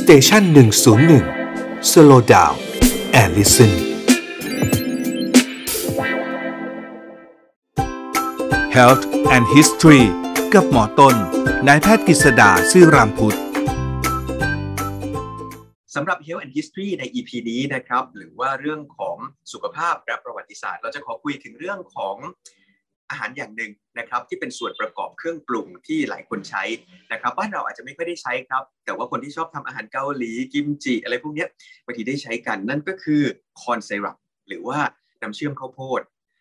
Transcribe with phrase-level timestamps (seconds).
[0.00, 1.24] Station หนึ่งศูนย์หนึ่ง
[1.90, 3.72] slow down and listen
[8.76, 9.04] Health
[9.34, 10.04] and History
[10.54, 11.14] กับหมอต้น
[11.66, 13.38] นายแพทย์กฤษดาซื่อรามพุทธ
[15.94, 19.16] สำหรับ Health and History ใน EP นี้นะครับ หรือว่าเรื่องของ
[19.52, 22.16] สุขภาพและประวัติศาสตร์ เราจะขอคุยถึงเรื่องของ
[23.10, 26.62] อาหารอย่างหนึ่งนะครับที่เป็นส่วนประกอบเครื่องปรุงที่หลายคนใช้
[27.12, 31.46] นะครับบ้านเราอาจจะไม่ค่อยได้ใช้ครับ แต่ว่าคนที่ชอบทำอาหารเกาหลีกิมจิอะไรพวกนี้
[31.84, 33.22] บางทีได้ใช้กันนั่นก็คือ
[33.62, 34.16] คอนไซรัป
[34.48, 34.78] หรือว่า
[35.22, 36.00] น้ำเชื่อมข้าวโพด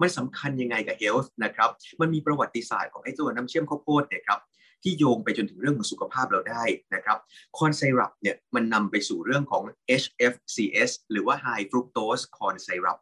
[0.00, 1.70] มันสำคัญยังไงกับเฮลท์นะครับ
[2.00, 4.40] มันมีประวัติศาสตร์ของไอ้ตัวน้ำเชื่อมข้าวโพดเนี่ยครับ
[4.82, 7.18] ที่โยงไปจนถึงเรื่องของสุขภาพเราได้นะครับ
[7.58, 9.62] คอนไซรัปเนี่ยมันนำไปสู่เรื่องของ
[10.02, 12.98] HFCS หรือว่า High Fructose Corn Syrup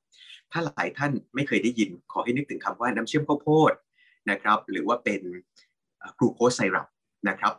[0.53, 3.73] ถ้าหลายท่านไม่เคยได้ยินขอให้นึกถึงคำว่าน้ำเชื่อมข้าวโพด
[4.31, 5.21] นะครับ หรือว่าเป็น
[6.19, 6.87] กลูโคสไซรัป
[7.29, 7.53] นะครับ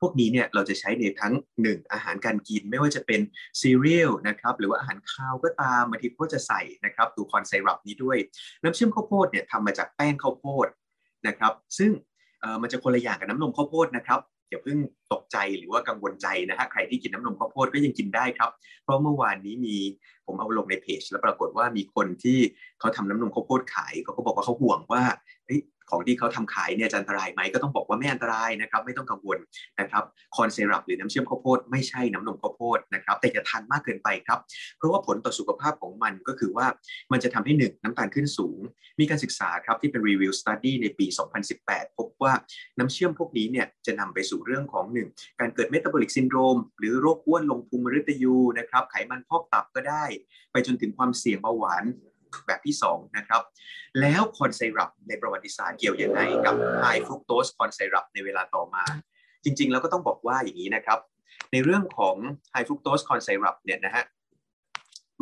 [0.00, 3.20] พวกนี้เนี่ยเราจะใช้ในทั้ง 1 อาหารการกินไม่ว่าจะเป็น
[3.60, 8.16] ซีเรียลนะครับหรือว่าอาหารข้าวก็ตามบางทีก็จะใส่นะครับตัวคอนไซรัปนี้ด้วย
[8.62, 10.66] น้ำเชื่อมข้าวโพดเนี่ยทำมาจากแป้งข้าวโพด
[11.26, 11.90] นะครับ ซึ่ง
[12.62, 14.20] มันจะคนละอย่างกับน้ำนมข้าวโพดนะครับ
[14.50, 14.78] อย่าเพิ่ง
[15.12, 18.50] ตกใจหรือว่ากังวลใจนะฮะใครที่กินน้ำนมข้าวโพดก็ยังกินได้ครับ
[18.84, 19.76] เพราะเมื่อวานนี้มี
[20.26, 22.38] ผมเอาลงในเพจ แล้วปรากฏว่ามีคนที่
[22.80, 25.02] เขาทำน้ำนมข้าวโพดขายเขาก็บอกว่าเขาห่วงว่า
[25.90, 29.38] ของที่เขาทำขายเนี่ยจะอันตรายไหมก็ต้องบอกว่าไม่อันตรายนะครับ ไม่ต้องกังวล
[29.80, 30.04] นะครับ
[30.36, 34.38] corn syrup หรือน้ำเชื่อมข้าวโพดไม่ใช่น้ำนมข้าวโพดนะครับ แต่อย่าทานมากเกินไปครับ
[34.76, 36.66] เพราะว่าผลต่อสุขภาพของมันก็คือว่า
[37.12, 38.58] มันจะทำให้หนึ่งน้ำตาลขึ้นสูง
[39.00, 41.06] มีการศึกษาครับที่เป็น review study ในปี
[41.52, 42.32] 2018 พบว่า
[42.78, 45.08] น้ำเชื่อมพวกนี้เนี่ยจะนำไปสู่เรื่องของหนึ่ง
[45.40, 50.04] การเกิด metabolic syndrome หรือโรคอ้วนลงพุงมฤตยูนะครับไขมันพอกตับก็ได้
[50.52, 51.84] ไปจนถึงความเสี่ยงเบาหวาน
[52.46, 53.42] แบบที่ 2 นะครับ
[54.00, 58.84] แล้ว corn syrup ในประวัติศาสตร์เกี่ยวยังไงกับ high fructose corn syrup ในเวลาต่อมา
[59.44, 60.98] จริงๆ แล้วก็ต้องบอกว่าอย่างนี้นะครับ
[61.52, 62.16] ในเรื่องของ
[62.52, 64.04] high fructose corn syrup เนี่ยนะฮะ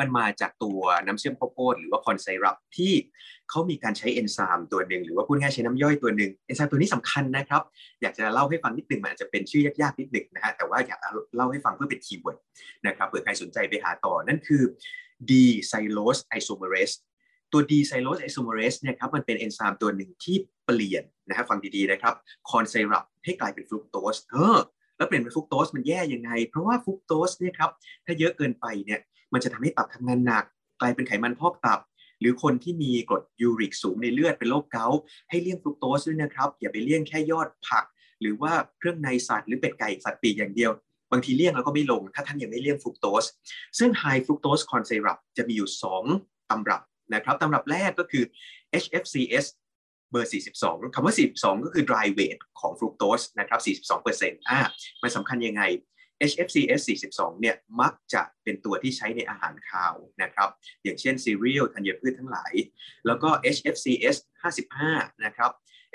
[0.01, 2.93] มันมาจากตัวน้ำเชื่อมข้าวโพดหรือว่า corn syrup ที่
[3.51, 7.63] เขามีการใช้เอนไซม์ตัวหนึ่งหรือว่าพูดง่ายใช้น้ำย่อยตัวหนึ่งเอนไซม์ตัวนี้สำคัญนะครับ
[8.03, 11.01] อยากจะเล่าให้ฟังนิดหนึ่งมันอาจจะเป็นชื่อยากๆนิดหนึ่งนะฮะแต่ว่าอยาก
[11.37, 12.39] เล่าให้ฟังเพื่อเป็น keyword
[12.87, 14.63] นะครับเผื่อใครสนใจไปหาต่อนั่นคือ
[15.31, 16.91] D-xylose isomerase
[17.53, 22.15] ตัว D ไซโลสไอโซเมเรสเนี่ยครับมันเป็นเอนไซม์ตัวหนึ่งที่เปลี่ยนนะฮะฟังดีๆนะครับ
[22.51, 24.59] corn syrup ให้กลายเป็นฟรุกโตสเออ
[24.97, 27.71] แล้วเปลี่ยนเป็นฟรุกโตสมันแย่ยังไง เพราะว่าฟรุกโตสเนี่ยครับ
[28.05, 29.01] ถ้าเยอะเกินไปเนี่ย
[29.33, 30.45] มันจะทำให้ตับทำงานหนัก
[30.81, 31.81] กลายเป็นไขมันพอกตับ
[32.21, 37.85] หรือคนที่มีกรดยูริกสูงในเลือดเป็นโรคเกาต์ให้เลี่ยงฟรุกโตสด้วยนะครับอย่าไปเลี่ยงแค่ยอดผัก
[38.21, 40.71] หรือว่าเครื่องในสัตว์หรือเป็ดไก่สัตว์ปีกอย่างเดียว
[41.13, 43.25] บางทีเลี่ยงแล้วก็ไม่ลง ถ้าท่านยังไม่เลี่ยงฟรุกโตส
[43.79, 45.71] ซึ่ง high fructose corn syrup จะมีอยู่
[46.11, 46.83] 2ตำรับ
[47.15, 48.25] นะครับตำรับแรกก็คือ
[48.83, 49.47] HFCS
[50.11, 50.31] เบอร์
[50.63, 54.61] 42 คำว่า 42 ก็คือ dry weight ของฟรุกโตสนะครับ42เปอร์เซ็นต์อ่า
[55.03, 55.63] มันสำคัญยังไง
[56.31, 56.81] HFCS
[57.13, 60.49] 42 เนี่ย มักจะเป็นตัวที่ใช้ในอาหารคาวนะครับ
[60.83, 62.53] อย่างเช่นซีเรียลธัญพืชทั้งหลาย
[63.07, 64.17] แล้วก็ HFCS
[64.73, 65.51] 55 นะครับ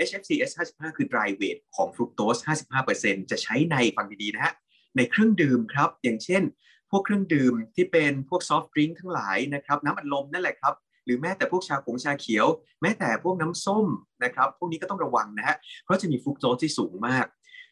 [0.07, 2.38] HFCS 55 คือ dry weight ของฟรุกโตส
[2.85, 4.53] 55%จะใช้ในฟังดีๆนะฮะ
[4.98, 6.44] ในเครื่องดื่มครับ อย่างเช่น
[6.92, 10.74] พวกเครื่องดื่มที่เป็นพวกซอฟต์ดริงก์ทั้งหลายนะครับ น้ำอัดลมนั่นแหละครับ
[11.06, 12.48] หรือแม้แต่พวกชาขงชาเขียว
[12.81, 13.86] แม้แต่พวกน้ำส้ม
[14.24, 17.26] นะครับ พวกนี้ก็ต้องระวังนะฮะเพราะจะมีฟรุกโตสที่สูงมาก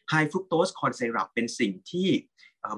[0.08, 2.08] ไฮฟรุกโตสคอนไซรัปเป็นสิ่งที่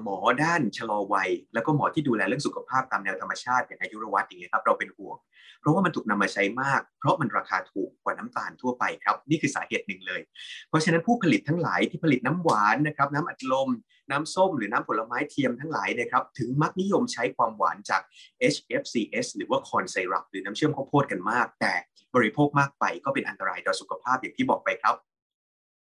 [0.03, 5.17] หมอด้านชะลอวัย แล้วก็หมอที่ดูแลเรื่องสุขภาพตามแนวธรรมชาติอย่างอายุรวัตอย่างเงี้ยครับเราเป็นห่วง
[5.59, 10.21] เพราะว่ามันถูกนำมาใช้มาก เพราะมันราคาถูกกว่าน้ำตาลทั่วไปครับนี่คือสาเหตุหนึ่งเลย
[10.69, 13.69] เพราะฉะนั้นผู้ผลิตทั้งหลายที่ผลิตน้ำหวานนะครับน้ำอัดลม
[14.11, 18.01] น้ำส้มหรือน้ำผลไม้เทียมทั้งหลายนะครับถึงมักนิยมใช้ความหวานจาก
[18.53, 21.73] HFCS หรือว่าคอนไซรัปหรือน้ำเชื่อมข้าวโพดกันมาก แต่
[22.15, 24.95] บริโภคมากไปก็เป็นอันตรายต่อสุขภาพอย่างที่บอกไปครับ